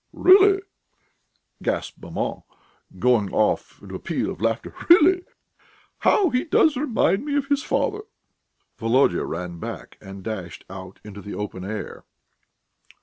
"Really!" 0.13 0.63
gasped 1.61 2.01
maman, 2.01 2.41
going 2.97 3.31
off 3.31 3.79
into 3.83 3.93
a 3.93 3.99
peal 3.99 4.31
of 4.31 4.41
laughter. 4.41 4.73
"Really! 4.89 5.21
How 5.99 6.31
he 6.31 6.43
does 6.43 6.75
remind 6.75 7.23
me 7.23 7.35
of 7.35 7.49
his 7.49 7.61
father!" 7.61 8.01
Volodya 8.79 9.23
ran 9.25 9.59
back 9.59 9.99
and 10.01 10.23
dashed 10.23 10.65
out 10.71 10.99
into 11.03 11.21
the 11.21 11.35
open 11.35 11.63
air. 11.63 12.03